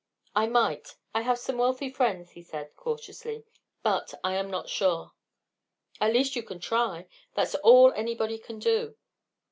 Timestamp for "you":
6.35-6.41